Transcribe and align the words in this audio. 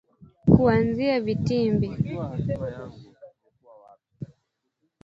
kuanza 0.51 1.15
vitimbi 1.25 1.89